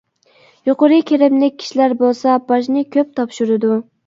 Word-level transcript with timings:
يۇقىرى 0.69 0.97
كىرىملىك 1.11 1.59
كىشىلەر 1.65 1.93
بولسا 2.01 2.39
باجنى 2.49 2.85
كۆپ 2.97 3.15
تاپشۇرىدۇ. 3.23 3.81